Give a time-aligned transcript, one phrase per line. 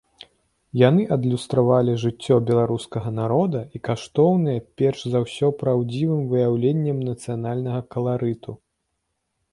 [0.87, 8.61] Яны адлюстравалі жыццё беларускага народа і каштоўныя перш за ўсё праўдзівым выяўленнем нацыянальнага каларыту.